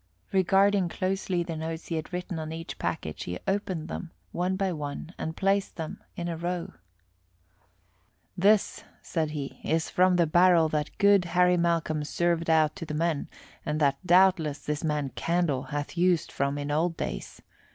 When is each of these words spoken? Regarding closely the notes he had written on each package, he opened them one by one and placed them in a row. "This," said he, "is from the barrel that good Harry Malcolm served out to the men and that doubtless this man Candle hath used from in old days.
Regarding 0.31 0.89
closely 0.89 1.43
the 1.43 1.55
notes 1.55 1.89
he 1.89 1.95
had 1.95 2.11
written 2.11 2.39
on 2.39 2.51
each 2.51 2.79
package, 2.79 3.25
he 3.25 3.37
opened 3.47 3.87
them 3.87 4.09
one 4.31 4.55
by 4.55 4.73
one 4.73 5.13
and 5.19 5.37
placed 5.37 5.75
them 5.75 6.01
in 6.15 6.27
a 6.27 6.35
row. 6.35 6.73
"This," 8.35 8.83
said 9.03 9.29
he, 9.29 9.59
"is 9.63 9.91
from 9.91 10.15
the 10.15 10.25
barrel 10.25 10.69
that 10.69 10.97
good 10.97 11.25
Harry 11.25 11.55
Malcolm 11.55 12.03
served 12.03 12.49
out 12.49 12.75
to 12.77 12.85
the 12.87 12.95
men 12.95 13.27
and 13.63 13.79
that 13.79 13.99
doubtless 14.03 14.57
this 14.65 14.83
man 14.83 15.09
Candle 15.09 15.65
hath 15.65 15.95
used 15.95 16.31
from 16.31 16.57
in 16.57 16.71
old 16.71 16.97
days. 16.97 17.39